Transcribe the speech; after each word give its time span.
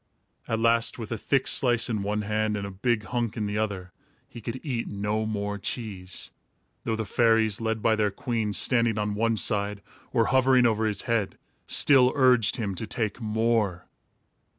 At 0.47 0.59
last, 0.59 0.97
with 0.97 1.11
a 1.11 1.17
thick 1.19 1.47
slice 1.47 1.87
in 1.87 2.01
one 2.01 2.23
hand 2.23 2.57
and 2.57 2.65
a 2.65 2.71
big 2.71 3.03
hunk 3.03 3.37
in 3.37 3.45
the 3.45 3.59
other, 3.59 3.91
he 4.27 4.41
could 4.41 4.59
eat 4.65 4.87
no 4.87 5.27
more 5.27 5.59
cheese; 5.59 6.31
though 6.85 6.95
the 6.95 7.05
fairies, 7.05 7.61
led 7.61 7.83
by 7.83 7.95
their 7.95 8.09
queen, 8.09 8.53
standing 8.53 8.97
on 8.97 9.13
one 9.13 9.37
side, 9.37 9.83
or 10.11 10.25
hovering 10.33 10.65
over 10.65 10.87
his 10.87 11.03
head, 11.03 11.37
still 11.67 12.11
urged 12.15 12.55
him 12.55 12.73
to 12.73 12.87
take 12.87 13.21
more. 13.21 13.85